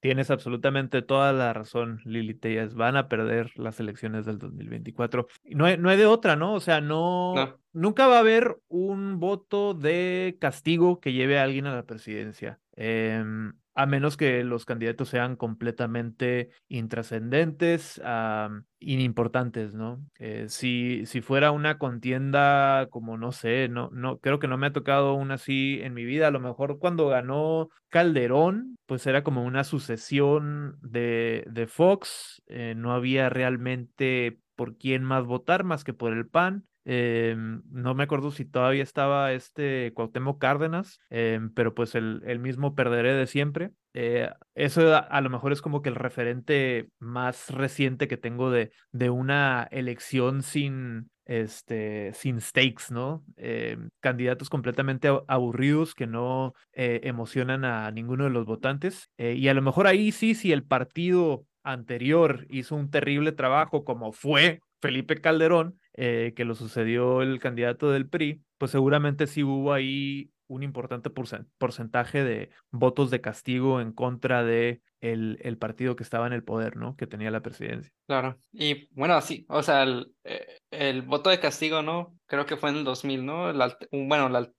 [0.00, 2.74] Tienes absolutamente toda la razón, Lili Tellas.
[2.74, 5.26] Van a perder las elecciones del 2024.
[5.50, 6.54] No hay, no hay de otra, ¿no?
[6.54, 7.34] O sea, no,
[7.72, 12.60] nunca va a haber un voto de castigo que lleve a alguien a la presidencia.
[12.76, 13.22] Eh,
[13.80, 17.98] a menos que los candidatos sean completamente intrascendentes,
[18.78, 20.04] inimportantes, ¿no?
[20.18, 24.66] Eh, si, si fuera una contienda como, no sé, no, no, creo que no me
[24.66, 29.24] ha tocado una así en mi vida, a lo mejor cuando ganó Calderón, pues era
[29.24, 35.84] como una sucesión de, de Fox, eh, no había realmente por quién más votar más
[35.84, 36.66] que por el PAN.
[36.92, 42.40] Em, no me acuerdo si todavía estaba este Cuauhtémoc Cárdenas, em, pero pues el, el,
[42.40, 43.70] mismo perderé de siempre.
[43.94, 48.72] Eh, eso a, lo mejor es como que el referente más reciente que tengo de,
[48.90, 53.22] de una elección sin, este, sin stakes, ¿no?
[53.36, 59.10] Em, candidatos completamente aburridos que no eh, emocionan a ninguno de los votantes.
[59.16, 63.84] Eh, y a lo mejor ahí sí, si el partido anterior hizo un terrible trabajo
[63.84, 69.42] como fue Felipe Calderón, eh, que lo sucedió el candidato del PRI, pues seguramente sí
[69.42, 75.94] hubo ahí un importante porcentaje de votos de castigo en contra de el, el, partido
[75.94, 76.96] que estaba en el poder, ¿no?
[76.96, 77.92] Que tenía la presidencia.
[78.06, 82.18] Claro, y bueno, sí, o sea, el, eh, el voto de castigo, ¿no?
[82.26, 83.52] Creo que fue en el 2000, ¿no?
[83.52, 84.50] La, bueno, la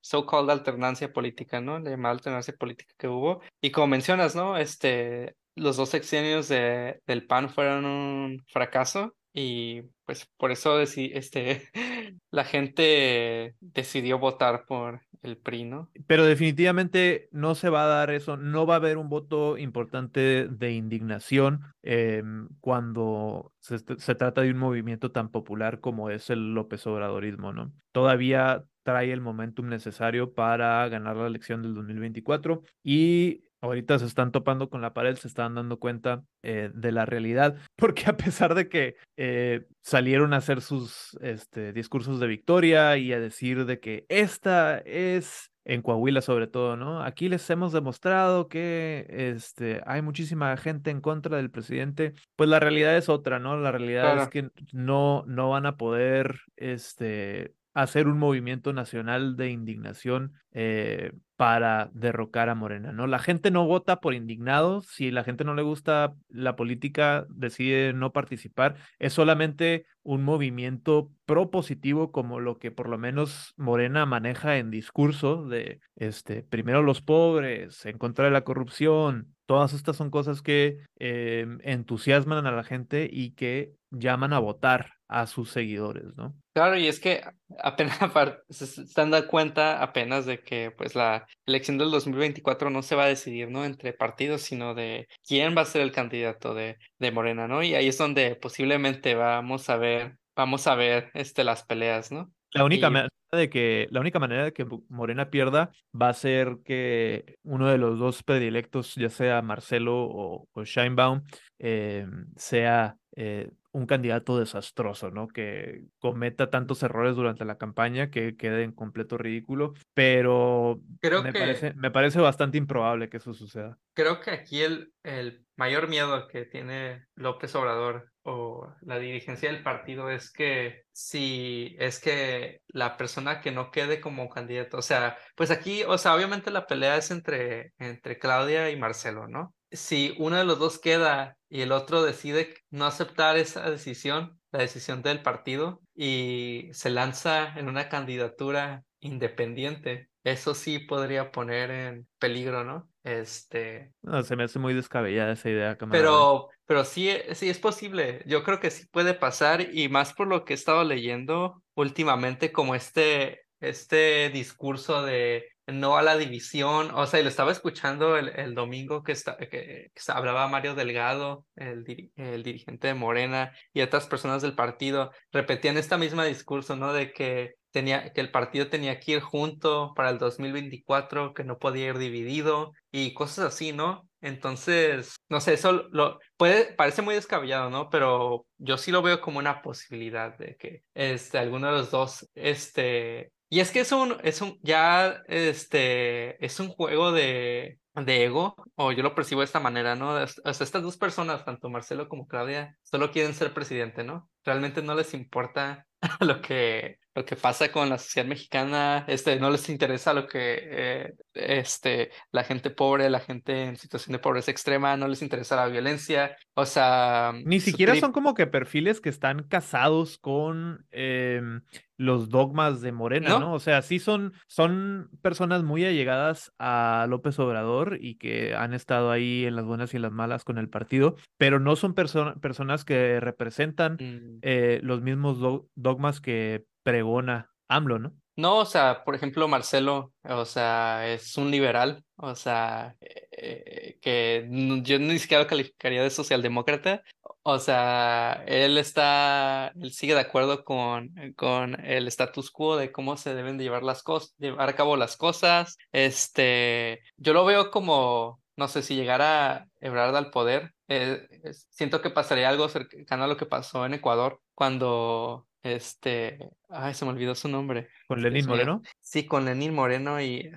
[0.00, 1.80] so-called alternancia política, ¿no?
[1.80, 3.42] La llamada alternancia política que hubo.
[3.60, 4.56] Y como mencionas, ¿no?
[4.56, 11.68] Este, los dos sexenios de, del PAN fueron un fracaso y pues por eso este,
[12.30, 15.90] la gente decidió votar por el PRI, ¿no?
[16.06, 20.48] Pero definitivamente no se va a dar eso, no va a haber un voto importante
[20.48, 26.54] de indignación em, cuando se, se, trata de un movimiento tan popular como es el
[26.54, 27.72] López Obradorismo, ¿no?
[27.92, 34.32] Todavía trae el momentum necesario para ganar la elección del 2024 y ahorita se están
[34.32, 38.54] topando con la pared, se están dando cuenta eh, de la realidad, porque a pesar
[38.54, 43.80] de que eh, salieron a hacer sus este, discursos de victoria y a decir de
[43.80, 47.02] que esta es en Coahuila sobre todo, ¿no?
[47.02, 52.14] Aquí les hemos demostrado que este, hay muchísima gente en contra del presidente.
[52.36, 53.56] Pues la realidad es otra, ¿no?
[53.56, 59.50] La realidad es que no, no van a poder este, hacer un movimiento nacional de
[59.50, 63.06] indignación eh, para derrocar a Morena, ¿no?
[63.06, 67.92] La gente no vota por indignados, si la gente no le gusta la política, decide
[67.92, 74.58] no participar, es solamente un movimiento propositivo como lo que por lo menos Morena maneja
[74.58, 80.10] en discurso de, este, primero los pobres, en contra de la corrupción, todas estas son
[80.10, 86.16] cosas que em, entusiasman a la gente y que llaman a votar a sus seguidores,
[86.16, 86.34] ¿no?
[86.54, 87.22] Claro, y es que
[87.58, 87.98] apenas
[88.48, 93.04] se están dando cuenta apenas de que pues la elección del 2024 no se va
[93.04, 93.64] a decidir, ¿no?
[93.64, 97.62] Entre partidos, sino de quién va a ser el candidato de, de Morena, ¿no?
[97.62, 102.32] Y ahí es donde posiblemente vamos a ver, vamos a ver este, las peleas, ¿no?
[102.52, 105.70] La única manera de que, la única manera de que Morena pierda
[106.00, 111.22] va a ser que uno de los dos predilectos, ya sea Marcelo o, o Scheinbaum,
[111.58, 115.28] eh, sea eh, un candidato desastroso, ¿no?
[115.28, 121.32] Que cometa tantos errores durante la campaña que quede en completo ridículo, pero creo me,
[121.32, 123.78] que, parece, me parece bastante improbable que eso suceda.
[123.94, 129.62] Creo que aquí el, el mayor miedo que tiene López Obrador o la dirigencia del
[129.62, 135.16] partido es que si es que la persona que no quede como candidato, o sea,
[135.36, 139.54] pues aquí, o sea, obviamente la pelea es entre, entre Claudia y Marcelo, ¿no?
[139.70, 144.60] Si uno de los dos queda y el otro decide no aceptar esa decisión, la
[144.60, 152.06] decisión del partido, y se lanza en una candidatura independiente, eso sí podría poner en
[152.18, 152.88] peligro, ¿no?
[153.02, 153.92] Este.
[154.02, 156.02] No, se me hace muy descabellada esa idea, camarada.
[156.02, 158.22] Pero, pero sí, sí es posible.
[158.26, 162.52] Yo creo que sí puede pasar, y más por lo que he estado leyendo últimamente,
[162.52, 168.28] como este, este discurso de no a la división, o sea, lo estaba escuchando el,
[168.30, 171.84] el domingo que, está, que, hablaba Mario Delgado, el,
[172.16, 176.92] el, dirigente de Morena, y otras personas del partido, repetían esta misma discurso, ¿no?
[176.92, 181.58] De que tenía, que el partido tenía que ir junto para el 2024, que no
[181.58, 184.08] podía ir dividido, y cosas así, ¿no?
[184.20, 187.88] Entonces, no sé, eso lo puede, parece muy descabellado, ¿no?
[187.88, 192.28] Pero yo sí lo veo como una posibilidad de que este, alguno de los dos,
[192.34, 198.24] este, y es que es un, es un, ya, este, es un juego de, de
[198.24, 200.14] ego, o yo lo percibo de esta manera, ¿no?
[200.14, 204.30] O sea, estas dos personas, tanto Marcelo como Claudia, solo quieren ser presidente, ¿no?
[204.44, 205.86] Realmente no les importa
[206.20, 210.58] lo que, lo que pasa con la sociedad mexicana, este, no les interesa lo que
[210.62, 215.56] eh, este, la gente pobre, la gente en situación de pobreza extrema, no les interesa
[215.56, 217.32] la violencia, o sea...
[217.44, 221.62] Ni siquiera son como que perfiles que están casados con em,
[221.96, 223.54] los dogmas de Morena, ¿No?
[223.54, 229.10] O sea, sí son, son personas muy allegadas a López Obrador y que han estado
[229.10, 232.84] ahí en las buenas y en las malas con el partido, pero no son personas
[232.84, 234.38] que representan mm.
[234.42, 235.38] eh, los mismos
[235.74, 238.12] dogmas que pregona AMLO, ¿no?
[238.36, 243.98] No, o sea, por ejemplo, Marcelo, o sea, es un liberal, o sea, eh, eh,
[244.00, 244.48] que
[244.82, 247.02] yo ni siquiera lo calificaría de socialdemócrata,
[247.42, 253.18] o sea, él está, él sigue de acuerdo con, con el status quo de cómo
[253.18, 257.70] se deben de llevar las cosas, llevar a cabo las cosas, este, yo lo veo
[257.70, 261.26] como, no sé, si llegara Ebrard al poder, eh,
[261.68, 266.38] siento que pasaría algo cercano a lo que pasó en Ecuador cuando este,
[266.68, 267.88] ay, se me olvidó su nombre.
[268.06, 268.82] ¿Con Lenín Moreno?
[269.00, 270.52] Sí, con Lenín Moreno y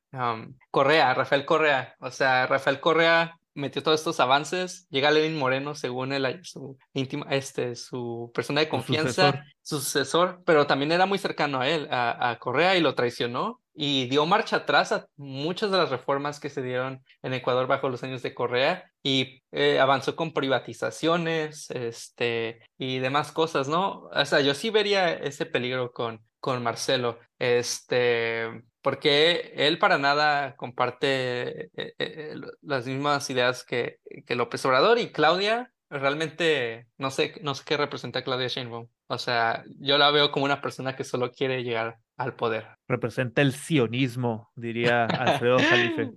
[0.72, 1.96] Correa, Rafael Correa.
[2.00, 7.28] O sea, Rafael Correa metió todos estos avances, llega Lenin Moreno, según él, su íntima,
[7.30, 12.32] este, su persona de confianza, su sucesor, pero también era muy cercano a él, a,
[12.32, 16.50] a Correa, y lo traicionó y dio marcha atrás a muchas de las reformas que
[16.50, 22.60] se dieron en Ecuador bajo los años de Correa y eh, avanzó con privatizaciones este,
[22.78, 24.10] y demás cosas, ¿no?
[24.14, 30.56] O sea, yo sí vería ese peligro con, con Marcelo, este, porque él para nada
[30.56, 37.36] comparte eh, eh, las mismas ideas que, que López Obrador y Claudia realmente no sé,
[37.42, 38.88] no sé qué representa Claudia Sheinbaum.
[39.08, 42.68] O sea, yo la veo como una persona que solo quiere llegar al poder.
[42.88, 46.12] Representa el sionismo, diría Alfredo Jalife.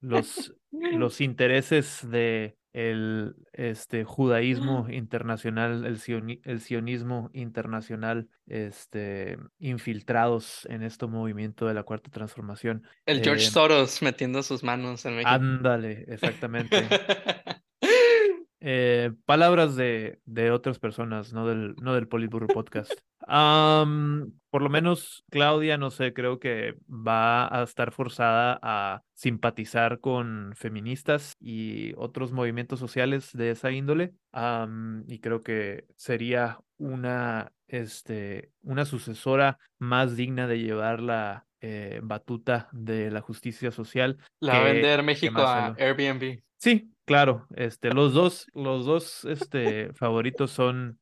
[0.00, 10.82] Los, los intereses de el este, judaísmo internacional, el, el sionismo internacional, este, infiltrados en
[10.82, 12.82] este movimiento de la cuarta transformación.
[13.06, 15.30] El George eh, Soros metiendo sus manos en México.
[15.30, 16.86] Ándale, exactamente.
[18.68, 22.90] Eh, palabras de, de, otras personas, no del, no del Politburo Podcast.
[23.26, 30.52] Por lo menos Claudia, no sé, creo que va a estar forzada a simpatizar con
[30.54, 34.14] feministas y otros movimientos sociales de esa índole.
[35.08, 42.68] y creo que sería una, este, una sucesora más digna de llevar la eh, batuta
[42.72, 44.18] de la justicia social.
[44.40, 46.40] La va a vender México a Airbnb.
[46.58, 50.98] Sí, claro, este, los dos, los dos, este, favoritos son,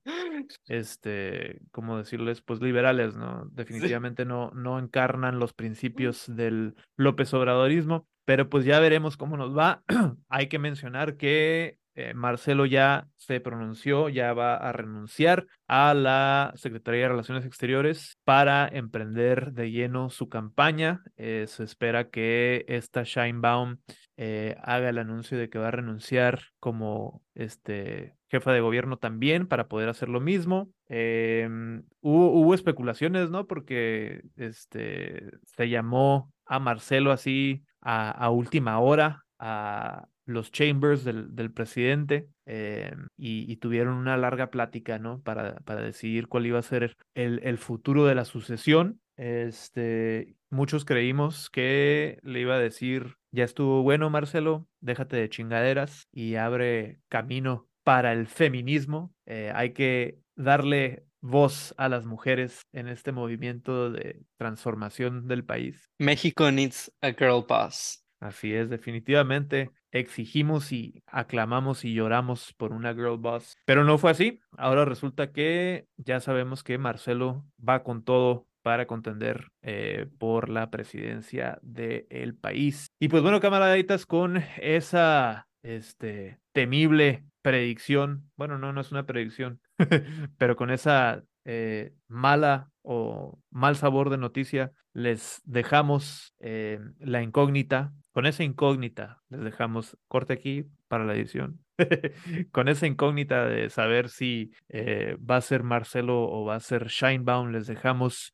[0.69, 2.41] este, ¿cómo decirles?
[2.43, 3.47] Pues liberales, ¿no?
[3.53, 9.57] Definitivamente no, no encarnan los principios del López Obradorismo, pero pues ya veremos cómo nos
[9.57, 9.83] va.
[10.29, 16.53] Hay que mencionar que eh, Marcelo ya se pronunció, ya va a renunciar a la
[16.57, 21.03] Secretaría de Relaciones Exteriores para emprender de lleno su campaña.
[21.17, 23.77] Eh, se espera que esta Shinebaum
[24.17, 29.47] eh, haga el anuncio de que va a renunciar como este, jefa de gobierno también
[29.47, 30.69] para poder hacer lo mismo.
[30.89, 33.47] Em, hubo, especulaciones, ¿no?
[33.47, 41.53] Porque este, se llamó a Marcelo así a, a última hora a los chambers del,
[41.53, 45.21] presidente eh, y, tuvieron una larga plática, ¿no?
[45.21, 49.01] Para, para decidir cuál iba a ser el, el futuro de la sucesión.
[49.17, 56.09] Este, muchos creímos que le iba a decir, ya estuvo bueno, Marcelo, déjate de chingaderas
[56.11, 59.15] y abre camino para el feminismo.
[59.27, 65.89] Eh, hay que darle voz a las mujeres en este movimiento de transformación del país.
[65.99, 68.03] México needs a girl boss.
[68.21, 74.11] Así es, definitivamente exigimos y aclamamos y lloramos por una girl boss, pero no fue
[74.11, 74.41] así.
[74.57, 80.71] Ahora resulta que ya sabemos que Marcelo va con todo para contender eh, por la
[80.71, 82.87] presidencia del país.
[82.99, 89.61] Y pues bueno, camaraditas, con esa este, temible predicción, bueno, no, no es una predicción,
[90.39, 97.93] pero con esa eh, mala o mal sabor de noticia, les dejamos eh, la incógnita.
[98.13, 101.64] Con esa incógnita les dejamos corte aquí para la edición.
[102.53, 106.87] Con esa incógnita de saber si eh, va a ser Marcelo o va a ser
[106.87, 108.33] Shinebound, les dejamos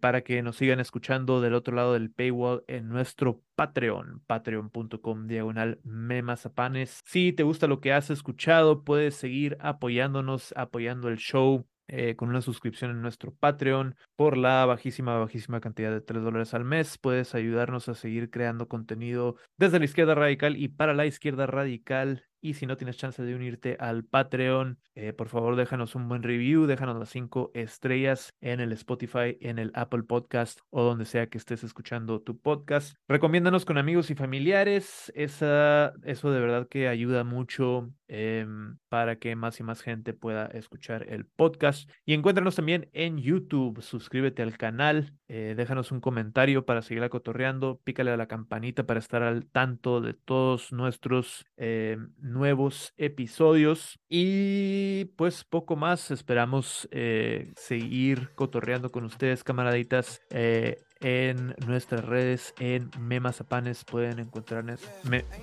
[0.00, 5.80] para que nos sigan escuchando del otro lado del paywall en nuestro Patreon, patreon.com diagonal
[5.82, 7.00] memazapanes.
[7.04, 12.28] Si te gusta lo que has escuchado, puedes seguir apoyándonos, apoyando el show eh, con
[12.28, 16.98] una suscripción en nuestro Patreon por la bajísima, bajísima cantidad de 3 dólares al mes.
[16.98, 22.24] Puedes ayudarnos a seguir creando contenido desde la izquierda radical y para la izquierda radical
[22.40, 26.22] y si no tienes chance de unirte al Patreon, eh, por favor déjanos un buen
[26.22, 31.28] review, déjanos las cinco estrellas en el Spotify, en el Apple Podcast o donde sea
[31.28, 32.96] que estés escuchando tu podcast.
[33.08, 35.12] Recomiéndanos con amigos y familiares.
[35.14, 40.46] Esa, eso de verdad que ayuda mucho em, para que más y más gente pueda
[40.46, 41.90] escuchar el podcast.
[42.04, 43.82] Y encuéntranos también en YouTube.
[43.82, 49.00] Suscríbete al canal, eh, déjanos un comentario para seguir cotorreando, pícale a la campanita para
[49.00, 56.10] estar al tanto de todos nuestros em, nuevos episodios y pues poco más.
[56.10, 60.20] Esperamos eh, seguir cotorreando con ustedes, camaraditas.
[60.30, 63.84] Eh, en nuestras redes en Memazapanes.
[63.84, 64.80] Pueden, encontrarnos,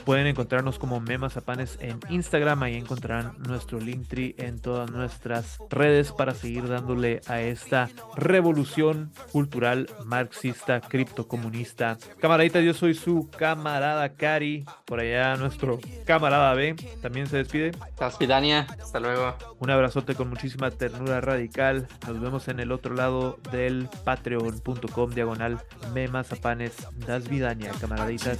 [0.05, 2.63] pueden encontrarnos como Memazapanes en Instagram.
[2.63, 9.89] Ahí encontrarán nuestro Linktree en todas nuestras redes para seguir dándole a esta revolución cultural
[10.05, 11.97] marxista, criptocomunista.
[12.19, 14.65] Camaradita, yo soy su camarada Cari.
[14.85, 17.71] Por allá nuestro camarada B también se despide.
[17.97, 19.35] Caspidania, hasta luego.
[19.59, 21.87] Un abrazote con muchísima ternura radical.
[22.07, 28.37] Nos vemos en el otro lado del patreon.com diagonal canal Memazapanes das Vidaña, camaraditas.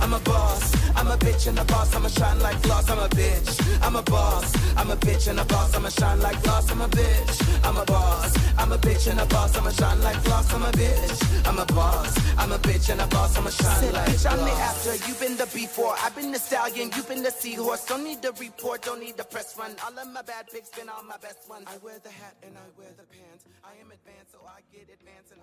[0.00, 0.74] I'm a boss.
[0.96, 1.94] I'm a bitch and a boss.
[1.94, 2.88] I'ma shine like gloss.
[2.90, 3.82] I'm a bitch.
[3.82, 4.54] I'm a boss.
[4.76, 5.74] I'm a bitch and a boss.
[5.74, 6.70] I'ma shine like gloss.
[6.70, 7.64] I'm a bitch.
[7.64, 8.36] I'm a boss.
[8.58, 9.56] I'm a bitch and a boss.
[9.56, 10.52] I'ma shine like gloss.
[10.54, 11.46] I'm a bitch.
[11.46, 12.38] I'm a boss.
[12.38, 13.36] I'm a bitch and a boss.
[13.36, 14.30] I'ma shine Said, like bitch.
[14.30, 14.94] I'm the after.
[15.06, 15.94] You've been the before.
[16.02, 16.90] I've been the stallion.
[16.94, 17.86] You've been the seahorse.
[17.86, 18.82] Don't need the report.
[18.82, 19.74] Don't need the press run.
[19.84, 21.64] All of my bad pics been all my best ones.
[21.66, 23.44] I wear the hat and I wear the pants.
[23.64, 25.34] I am advanced, so I get advanced and